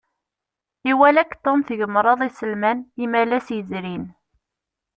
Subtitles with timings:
[0.91, 4.05] Iwala-k Tom tgemreḍ iselman Imalas yezrin.